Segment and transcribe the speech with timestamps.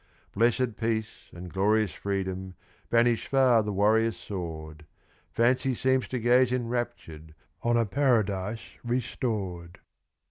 [0.31, 2.55] Blessed peace and glorious freedom
[2.89, 4.87] banish far the warrior's sword
[5.31, 9.77] Fancy seems to gaze enraptur'd on a Paradise restored!